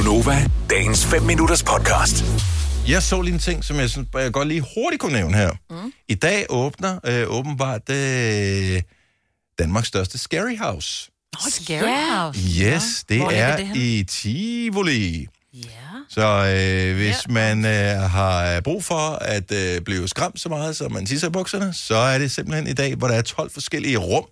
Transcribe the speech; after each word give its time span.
Gunova, 0.00 0.50
dagens 0.70 1.06
5 1.06 1.22
minutters 1.22 1.62
podcast. 1.62 2.24
Jeg 2.88 3.02
så 3.02 3.22
lige 3.22 3.34
en 3.34 3.38
ting, 3.38 3.64
som 3.64 3.76
jeg, 3.76 3.90
synes, 3.90 4.08
jeg 4.14 4.32
godt 4.32 4.48
lige 4.48 4.64
hurtigt 4.74 5.00
kunne 5.00 5.12
nævne 5.12 5.36
her. 5.36 5.50
Mm. 5.70 5.92
I 6.08 6.14
dag 6.14 6.46
åbner 6.48 6.98
øh, 7.04 7.30
åbenbart 7.30 7.90
øh, 7.90 8.82
Danmarks 9.58 9.88
største 9.88 10.18
Scary 10.18 10.56
House. 10.58 11.10
Oh, 11.38 11.50
scary 11.50 12.10
house. 12.12 12.40
Yes, 12.40 13.04
det 13.08 13.18
Hvor 13.18 13.30
er 13.30 13.56
det 13.56 13.76
i 13.76 14.04
Tivoli. 14.04 15.26
Ja. 15.54 15.60
Så 16.08 16.26
øh, 16.26 16.96
hvis 16.96 17.16
ja. 17.28 17.32
man 17.32 17.64
øh, 17.64 18.10
har 18.10 18.60
brug 18.60 18.84
for 18.84 19.10
at 19.10 19.52
øh, 19.52 19.80
blive 19.80 20.08
skræmt 20.08 20.40
så 20.40 20.48
meget, 20.48 20.76
så 20.76 20.88
man 20.88 21.06
tisser 21.06 21.28
i 21.28 21.30
bukserne, 21.30 21.74
så 21.74 21.96
er 21.96 22.18
det 22.18 22.30
simpelthen 22.30 22.66
i 22.66 22.72
dag, 22.72 22.94
hvor 22.94 23.08
der 23.08 23.14
er 23.14 23.22
12 23.22 23.50
forskellige 23.50 23.96
rum, 23.96 24.24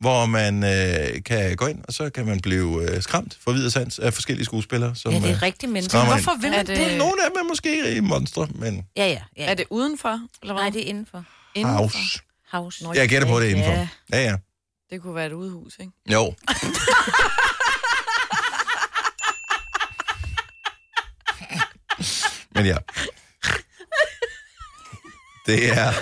hvor 0.00 0.26
man 0.26 0.64
øh, 0.64 1.22
kan 1.24 1.56
gå 1.56 1.66
ind, 1.66 1.84
og 1.88 1.92
så 1.92 2.10
kan 2.10 2.26
man 2.26 2.40
blive 2.40 2.90
øh, 2.90 3.02
skræmt 3.02 3.38
for 3.44 3.52
videre 3.52 3.70
sans 3.70 3.98
af 3.98 4.14
forskellige 4.14 4.44
skuespillere. 4.44 4.94
Som, 4.96 5.12
Ja, 5.12 5.18
det 5.18 5.24
øh, 5.24 5.30
er 5.30 5.42
rigtige 5.42 5.70
mennesker. 5.70 6.04
Hvorfor 6.04 6.40
vil 6.40 6.52
Er 6.52 6.56
man 6.56 6.66
det- 6.66 6.76
det? 6.76 6.98
Nogle 6.98 7.24
af 7.24 7.30
dem 7.30 7.36
er 7.44 7.48
måske 7.48 7.96
i 7.96 8.00
monstre, 8.00 8.48
men 8.54 8.86
Ja, 8.96 9.06
ja. 9.06 9.22
ja. 9.36 9.50
Er 9.50 9.54
det 9.54 9.64
udenfor? 9.70 10.20
Eller 10.42 10.54
hvad? 10.54 10.62
Nej, 10.62 10.70
det 10.70 10.82
er 10.82 10.86
indenfor. 10.86 11.24
Indenfor? 11.54 11.78
house. 11.78 12.20
House. 12.52 12.84
Nå, 12.84 12.92
Jeg 12.94 13.08
gætter 13.08 13.28
på 13.28 13.40
det 13.40 13.46
indenfor. 13.48 13.72
Ja. 13.72 13.88
Ja, 14.12 14.22
ja. 14.22 14.36
Det 14.90 15.02
kunne 15.02 15.14
være 15.14 15.26
et 15.26 15.32
udehus, 15.32 15.76
ikke? 15.80 15.92
Jo. 16.12 16.34
Men 22.54 22.66
ja. 22.66 22.76
Det 25.46 25.72
er 25.78 25.92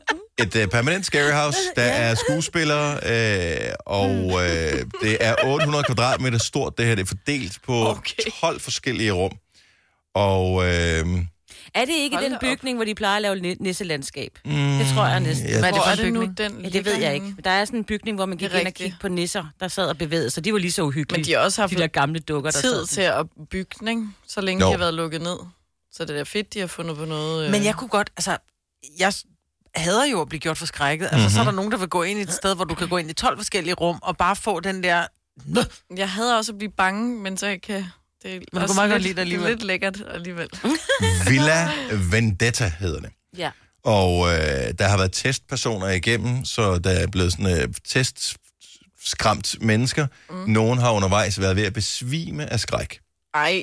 et 0.42 0.56
uh, 0.56 0.66
permanent 0.70 1.06
scary 1.06 1.30
house. 1.32 1.58
Der 1.76 1.82
er 1.82 2.14
skuespillere, 2.14 2.92
øh, 2.94 3.72
og 3.86 4.10
øh, 4.32 4.84
det 5.02 5.16
er 5.20 5.34
800 5.44 5.84
kvadratmeter 5.84 6.38
stort. 6.38 6.78
Det 6.78 6.86
her 6.86 6.94
det 6.94 7.02
er 7.02 7.06
fordelt 7.06 7.58
på 7.66 7.88
Okay. 7.88 8.22
12 8.40 8.60
forskellige 8.60 9.12
rum. 9.12 9.32
Og 10.14 10.62
øh, 10.64 10.70
Er 11.74 11.84
det 11.84 11.94
ikke 11.94 12.16
Hold 12.16 12.24
den 12.24 12.32
da 12.32 12.36
op. 12.36 12.40
bygning, 12.40 12.76
hvor 12.78 12.84
de 12.84 12.94
plejer 12.94 13.16
at 13.16 13.22
lave 13.22 13.36
ni- 13.40 13.56
nisselandskab? 13.60 14.38
Det 14.44 14.86
tror 14.94 15.06
jeg 15.06 15.20
næsten. 15.20 15.48
ja, 15.48 15.58
Hvad 15.60 15.70
Hvor 15.70 15.78
for 15.78 15.88
er 15.88 15.92
en 15.92 15.98
det 15.98 16.12
nu, 16.12 16.20
bygning? 16.20 16.38
den 16.38 16.60
Ja, 16.64 16.68
det 16.68 16.84
ved 16.84 16.94
jeg 16.96 17.14
ikke. 17.14 17.34
Der 17.44 17.50
er 17.50 17.64
sådan 17.64 17.78
en 17.78 17.84
bygning, 17.84 18.16
hvor 18.16 18.26
man 18.26 18.38
Det 18.38 18.50
gik 18.50 18.54
er 18.54 18.58
ind 18.58 18.66
og 18.66 18.74
kiggede 18.74 18.96
på 19.00 19.08
nisser, 19.08 19.44
der 19.60 19.68
sad 19.68 19.86
og 19.88 19.98
bevægede 19.98 20.30
sig. 20.30 20.44
De 20.44 20.52
var 20.52 20.58
lige 20.58 20.72
så 20.72 20.82
uhyggelige. 20.82 21.18
Men 21.20 21.24
de 21.26 21.32
har 21.32 21.38
også 21.38 21.62
haft 21.62 21.70
de 21.72 21.76
der 21.76 21.86
gamle 21.86 22.20
dukker, 22.20 22.50
der 22.50 22.60
tid 22.60 22.74
sad. 22.74 22.86
til 22.86 23.00
at 23.00 23.26
bygge 23.50 23.90
ikke? 23.90 24.06
Så 24.28 24.40
længe 24.40 24.60
Jo. 24.64 24.66
de 24.66 24.72
har 24.72 24.78
været 24.78 24.94
lukket 24.94 25.20
ned. 25.22 25.36
Så 25.92 26.04
det 26.04 26.20
er 26.20 26.24
fedt, 26.24 26.54
de 26.54 26.60
har 26.60 26.66
fundet 26.66 26.96
på 26.96 27.04
noget... 27.04 27.44
øh, 27.46 27.50
Men 27.50 27.64
jeg 27.64 27.74
kunne 27.74 27.88
godt, 27.88 28.10
altså, 28.16 28.36
jeg 28.98 29.12
hader 29.74 30.04
jo 30.04 30.20
at 30.20 30.28
blive 30.28 30.40
gjort 30.40 30.58
forskrækket. 30.58 31.04
Altså, 31.04 31.16
Mhm. 31.16 31.22
mm-hmm. 31.22 31.34
så 31.34 31.40
er 31.40 31.44
der 31.44 31.52
nogen, 31.52 31.72
der 31.72 31.78
vil 31.78 31.88
gå 31.88 32.02
ind 32.02 32.18
i 32.18 32.22
et 32.22 32.32
sted, 32.32 32.54
hvor 32.54 32.64
du 32.64 32.74
kan 32.74 32.88
gå 32.88 32.96
ind 32.96 33.10
i 33.10 33.12
12 33.12 33.36
forskellige 33.38 33.74
rum, 33.74 33.98
og 34.02 34.16
bare 34.16 34.36
få 34.36 34.60
den 34.60 34.82
der... 34.82 35.06
Jeg 35.96 36.10
hader 36.10 36.36
også 36.36 36.52
at 36.52 36.58
blive 36.58 36.70
bange, 36.76 37.16
men 37.22 37.36
så 37.36 37.58
kan... 37.62 37.84
Det 38.22 38.34
er 38.36 38.40
du 38.54 38.58
også 38.60 38.74
meget 38.74 38.90
godt 38.90 39.02
lidt, 39.02 39.02
lide 39.02 39.14
det 39.14 39.20
alligevel. 39.20 39.46
Det 39.46 39.52
er 39.52 39.56
lidt 39.56 39.66
lækkert 39.66 40.02
alligevel. 40.14 40.48
Villa 41.28 41.70
Vendetta 42.10 42.72
hedder 42.78 43.00
det. 43.00 43.10
Ja. 43.36 43.50
Og 43.84 44.28
øh, 44.28 44.38
der 44.78 44.88
har 44.88 44.96
været 44.96 45.12
testpersoner 45.12 45.88
igennem, 45.88 46.44
så 46.44 46.78
der 46.78 46.90
er 46.90 47.06
blevet 47.06 47.32
sådan 47.32 47.58
øh, 47.60 47.68
test 47.88 48.36
skræmt 49.04 49.54
mennesker. 49.60 50.06
Mm. 50.30 50.36
Nogen 50.36 50.78
har 50.78 50.90
undervejs 50.90 51.40
været 51.40 51.56
ved 51.56 51.64
at 51.64 51.72
besvime 51.72 52.52
af 52.52 52.60
skræk. 52.60 53.00
Ej. 53.34 53.62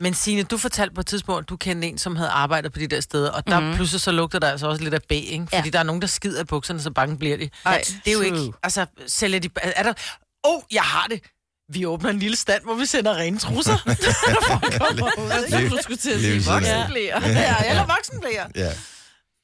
Men 0.00 0.14
Signe, 0.14 0.42
du 0.42 0.58
fortalte 0.58 0.94
på 0.94 1.00
et 1.00 1.06
tidspunkt, 1.06 1.42
at 1.44 1.48
du 1.48 1.56
kendte 1.56 1.88
en, 1.88 1.98
som 1.98 2.16
havde 2.16 2.30
arbejdet 2.30 2.72
på 2.72 2.78
de 2.78 2.86
der 2.86 3.00
steder, 3.00 3.30
og 3.30 3.46
der 3.46 3.60
mm-hmm. 3.60 3.74
pludselig 3.76 4.00
så 4.00 4.10
lugter 4.12 4.38
der 4.38 4.50
altså 4.50 4.66
også 4.66 4.82
lidt 4.82 4.94
af 4.94 5.02
B, 5.08 5.12
ikke? 5.12 5.44
Fordi 5.44 5.56
Ja. 5.56 5.62
ja. 5.64 5.70
der 5.70 5.78
er 5.78 5.82
nogen, 5.82 6.00
der 6.00 6.06
skider 6.08 6.40
i 6.40 6.44
bukserne, 6.44 6.80
så 6.80 6.90
bange 6.90 7.18
bliver 7.18 7.36
de. 7.36 7.50
Ej, 7.64 7.82
det 8.04 8.10
er 8.10 8.12
jo 8.12 8.20
ikke... 8.20 8.52
Altså, 8.62 8.86
sælger 9.06 9.38
de... 9.40 9.48
Er 9.62 9.82
der... 9.82 9.92
Åh, 10.46 10.54
oh, 10.56 10.62
jeg 10.72 10.82
har 10.82 11.06
det! 11.06 11.20
Vi 11.72 11.86
åbner 11.86 12.10
en 12.10 12.18
lille 12.18 12.36
stand, 12.36 12.62
hvor 12.64 12.74
vi 12.74 12.86
sender 12.86 13.14
rene 13.16 13.38
trusser. 13.38 13.76
Lige- 15.58 15.68
Du 15.70 15.78
skulle 15.82 15.96
til 15.96 16.10
at 16.10 16.20
sige 16.20 16.34
af. 16.34 16.54
voksenblæer. 16.54 17.20
ja, 17.28 17.70
eller 17.70 17.86
voksenblæer. 17.86 18.46
Ja. 18.54 18.72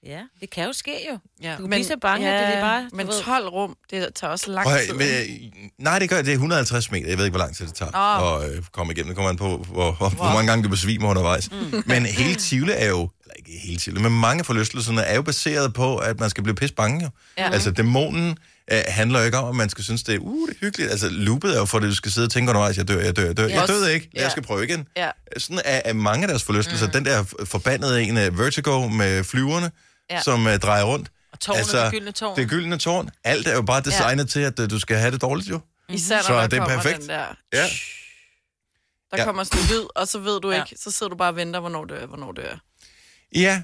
Ja, 0.06 0.20
det 0.40 0.50
kan 0.50 0.64
jo 0.66 0.72
ske 0.72 1.06
jo. 1.10 1.18
Ja. 1.42 1.52
Du 1.52 1.56
kan 1.62 1.70
blive 1.70 1.84
så 1.84 1.96
bange, 2.02 2.28
at 2.34 2.46
det 2.48 2.56
er 2.56 2.60
bare... 2.60 2.88
Men 2.92 3.06
ved- 3.06 3.22
12 3.24 3.48
rum, 3.48 3.76
det 3.90 4.08
tager 4.14 4.30
også 4.30 4.50
lang 4.50 4.68
tid. 4.86 4.94
men, 4.94 5.06
øh, 5.08 5.52
nej, 5.78 5.98
det 5.98 6.08
gør 6.10 6.16
det 6.22 6.28
er 6.28 6.32
150 6.32 6.90
meter. 6.90 7.08
Jeg 7.08 7.18
ved 7.18 7.24
ikke, 7.24 7.32
hvor 7.36 7.44
lang 7.44 7.56
tid 7.56 7.66
det 7.66 7.74
tager 7.74 8.22
Åh. 8.34 8.44
at 8.44 8.50
øh, 8.56 8.62
komme 8.72 8.92
igennem. 8.92 9.08
Det 9.08 9.16
kommer 9.16 9.30
an 9.30 9.36
på, 9.36 9.56
hvor, 9.56 9.92
hvor, 9.92 10.08
hvor 10.08 10.24
mange 10.24 10.46
gange 10.46 10.64
du 10.64 10.68
besvimer 10.68 11.08
undervejs. 11.08 11.50
Mm. 11.50 11.82
Men 11.86 12.06
hele 12.06 12.34
Tivoli 12.34 12.72
er 12.76 12.88
jo, 12.88 13.10
eller 13.22 13.34
ikke 13.38 13.50
hele 13.64 13.78
Tivoli, 13.78 14.02
men 14.02 14.12
mange 14.20 14.44
forlystelserne 14.44 15.00
er 15.02 15.14
jo 15.14 15.22
baseret 15.22 15.74
på, 15.74 15.96
at 15.96 16.20
man 16.20 16.30
skal 16.30 16.42
blive 16.42 16.54
pis 16.56 16.72
bange. 16.72 17.04
Jo. 17.04 17.10
Ja. 17.38 17.50
Altså, 17.52 17.70
dæmonen 17.70 18.38
øh, 18.72 18.80
handler 18.88 19.18
jo 19.18 19.24
ikke 19.24 19.38
om, 19.38 19.48
at 19.48 19.54
man 19.54 19.68
skal 19.70 19.84
synes, 19.84 20.02
det 20.02 20.14
er, 20.14 20.18
uh, 20.18 20.48
det 20.48 20.54
er 20.54 20.58
hyggeligt. 20.60 20.90
Altså, 20.90 21.08
loopet 21.10 21.54
er 21.54 21.58
jo 21.58 21.64
for, 21.64 21.78
at 21.78 21.82
du 21.84 21.94
skal 21.94 22.12
sidde 22.12 22.26
og 22.26 22.30
tænke 22.30 22.50
undervejs, 22.50 22.76
jeg 22.76 22.88
dør, 22.88 23.00
jeg 23.00 23.16
dør, 23.16 23.24
jeg 23.26 23.36
dør. 23.36 23.46
Ja. 23.48 23.60
Jeg 23.60 23.68
døde 23.68 23.94
ikke, 23.94 24.10
Ja. 24.16 24.22
jeg 24.22 24.30
skal 24.30 24.42
prøve 24.42 24.64
igen. 24.64 24.86
Ja. 24.96 25.10
Sådan 25.36 25.60
er, 25.64 25.80
er 25.84 25.92
mange 25.92 26.22
af 26.24 26.28
deres 26.28 26.42
forlystelser. 26.42 26.86
Mm. 26.86 26.92
Den 26.92 27.04
der 27.04 27.24
forbandede 27.44 28.02
en 28.02 28.16
af 28.16 28.38
Vertigo 28.38 28.88
med 28.88 29.24
flyverne, 29.24 29.70
ja. 30.12 30.16
Ja. 30.16 30.22
som 30.22 30.46
uh, 30.46 30.52
drejer 30.54 30.84
rundt. 30.84 31.08
Og 31.32 31.40
tårnet, 31.40 31.66
det 31.72 31.90
gyldne 31.92 32.12
tårn. 32.12 32.36
Det 32.36 32.48
gyldne 32.50 32.78
tårn. 32.78 33.10
Alt 33.24 33.46
er 33.46 33.54
jo 33.54 33.62
bare 33.62 33.80
designet 33.82 34.24
ja. 34.24 34.28
til, 34.28 34.40
at 34.40 34.58
uh, 34.58 34.70
du 34.70 34.78
skal 34.78 34.96
have 34.96 35.10
det 35.12 35.20
dårligt, 35.22 35.50
jo. 35.50 35.60
Især 35.88 36.16
når 36.16 36.22
Så 36.22 36.32
der 36.34 36.46
det 36.46 36.58
er 36.58 36.66
perfekt. 36.66 37.00
den 37.00 37.08
der... 37.08 37.24
Ja. 37.52 37.66
Der 39.10 39.18
Ja. 39.18 39.24
kommer 39.24 39.44
sådan 39.44 39.60
en 39.60 39.66
lyd, 39.70 39.86
og 39.96 40.08
så 40.08 40.18
ved 40.18 40.40
du 40.40 40.50
Ja. 40.50 40.62
ikke, 40.64 40.76
så 40.82 40.90
sidder 40.90 41.10
du 41.10 41.16
bare 41.16 41.28
og 41.28 41.36
venter, 41.36 41.60
hvornår 41.60 41.84
dør 41.84 41.98
jeg, 41.98 42.06
hvornår 42.06 42.32
dør 42.32 42.42
jeg. 42.42 42.58
Ja. 43.34 43.62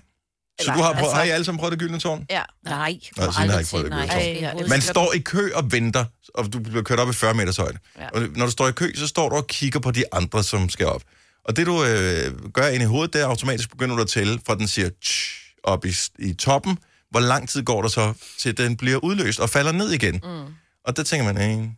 Så 0.61 0.63
Eller, 0.65 0.75
du 0.75 0.83
har, 0.83 0.93
prøvet, 0.93 1.05
altså- 1.05 1.17
har 1.17 1.23
I 1.25 1.31
alle 1.31 1.45
sammen 1.45 1.59
prøvet 1.59 1.73
det 1.73 1.79
gyldne 1.81 1.99
tårn? 1.99 2.27
Ja. 2.31 2.43
Nej, 2.65 2.99
Nå, 3.17 3.25
du 3.25 3.31
har 3.31 3.59
ikke 3.59 3.71
prøvet 3.71 3.85
det 3.85 3.91
nej. 3.91 4.01
gode 4.01 4.13
tårn. 4.13 4.21
Ej, 4.21 4.39
ja, 4.41 4.53
det 4.59 4.69
Man 4.69 4.81
står 4.83 5.13
i 5.13 5.19
kø 5.19 5.51
og 5.55 5.73
venter, 5.73 6.05
og 6.35 6.53
du 6.53 6.59
bliver 6.61 6.83
kørt 6.83 6.99
op 6.99 7.09
i 7.09 7.13
40 7.13 7.35
meters 7.35 7.57
højde. 7.57 7.79
Ja. 7.99 8.09
Og 8.09 8.21
når 8.37 8.47
du 8.47 8.53
står 8.53 8.69
i 8.69 8.73
kø, 8.73 8.93
så 8.97 9.07
står 9.07 9.29
du 9.29 9.37
og 9.37 9.47
kigger 9.47 9.81
på 9.81 9.91
de 9.91 10.05
andre, 10.13 10.45
som 10.45 10.69
skal 10.69 10.87
op. 10.87 11.03
Og 11.45 11.57
det 11.57 11.67
du 11.67 11.85
øh, 11.85 12.51
gør 12.55 12.69
ind 12.69 12.83
i 12.83 12.87
hovedet, 12.87 13.13
det 13.13 13.21
er 13.23 13.27
automatisk 13.27 13.71
begynder 13.71 13.97
du 13.97 14.03
at 14.03 14.09
tælle, 14.09 14.41
fra 14.47 14.55
den 14.55 14.69
siger 14.69 14.91
tsh, 15.03 15.48
op 15.65 15.85
i, 15.85 15.93
i 16.19 16.33
toppen. 16.35 16.79
Hvor 17.11 17.21
lang 17.21 17.49
tid 17.49 17.63
går 17.63 17.83
der 17.83 17.89
så, 17.89 18.13
til 18.39 18.57
den 18.59 18.77
bliver 18.77 18.99
udløst 18.99 19.41
og 19.41 19.51
falder 19.51 19.73
ned 19.73 19.91
igen? 19.91 20.21
Mm. 20.25 20.45
Og 20.85 20.97
der 20.97 21.03
tænker 21.03 21.33
man, 21.33 21.77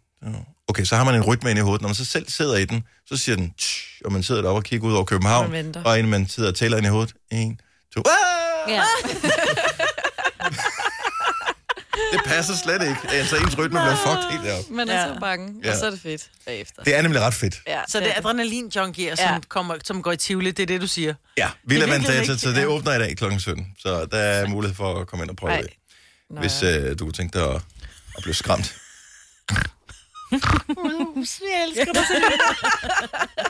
okay, 0.68 0.84
så 0.84 0.96
har 0.96 1.04
man 1.04 1.14
en 1.14 1.22
rytme 1.22 1.50
ind 1.50 1.58
i 1.58 1.62
hovedet. 1.62 1.82
Når 1.82 1.88
man 1.88 1.94
så 1.94 2.04
selv 2.04 2.28
sidder 2.28 2.56
i 2.56 2.64
den, 2.64 2.82
så 3.06 3.16
siger 3.16 3.36
den, 3.36 3.52
tsh, 3.58 4.00
og 4.04 4.12
man 4.12 4.22
sidder 4.22 4.42
deroppe 4.42 4.58
og 4.58 4.64
kigger 4.64 4.88
ud 4.88 4.92
over 4.94 5.04
København. 5.04 5.50
Og 5.84 5.98
inden 5.98 6.10
man 6.10 6.28
sidder 6.28 6.48
og 6.48 6.54
tæller 6.54 6.76
ind 6.76 6.86
i 6.86 6.88
hovedet, 6.90 7.14
en, 7.30 7.60
to, 7.94 8.00
ah! 8.00 8.72
Ja. 8.72 8.82
Det 12.12 12.20
passer 12.26 12.54
slet 12.64 12.82
ikke. 12.82 12.96
Altså, 13.10 13.36
ens 13.36 13.58
rytme 13.58 13.78
bliver 13.80 13.96
fucked 13.96 14.30
helt 14.30 14.44
deroppe. 14.44 14.72
Man 14.72 14.88
er 14.88 15.00
Ja. 15.00 15.14
så 15.14 15.20
bange, 15.20 15.54
Ja. 15.64 15.72
og 15.72 15.76
så 15.78 15.86
er 15.86 15.90
det 15.90 16.00
fedt 16.00 16.30
bagefter. 16.46 16.82
Det 16.82 16.94
er 16.96 17.02
nemlig 17.02 17.20
ret 17.20 17.34
fedt. 17.34 17.54
Ja, 17.66 17.80
Så 17.88 18.00
det 18.00 18.08
er 18.08 18.12
adrenalin-junkier, 18.14 19.14
som, 19.16 19.24
Ja. 19.24 19.38
kommer, 19.48 19.74
som 19.84 20.02
går 20.02 20.12
i 20.12 20.16
Tivoli, 20.16 20.50
det 20.50 20.62
er 20.62 20.66
det, 20.66 20.80
du 20.80 20.86
siger. 20.86 21.14
Ja, 21.38 21.50
Villa 21.64 21.92
Vendetta, 21.92 22.36
så 22.36 22.48
det 22.50 22.66
åbner 22.66 22.94
i 22.94 22.98
dag 22.98 23.16
kl. 23.16 23.24
17. 23.38 23.66
Så 23.78 24.06
der 24.12 24.18
er 24.18 24.46
mulighed 24.48 24.76
for 24.76 25.00
at 25.00 25.06
komme 25.06 25.22
ind 25.24 25.30
og 25.30 25.36
prøve 25.36 25.52
Ej. 25.52 25.60
det, 25.60 25.70
Nå, 26.30 26.40
hvis 26.40 26.62
øh, 26.62 26.98
du 26.98 27.04
kunne 27.04 27.12
tænke 27.12 27.38
dig 27.38 27.48
at, 27.50 27.56
at 28.16 28.22
blive 28.22 28.34
skræmt. 28.34 28.74